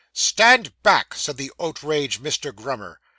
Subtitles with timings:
[0.13, 2.51] 'Stand back!' said the outraged Mr.
[2.55, 2.99] Grummer.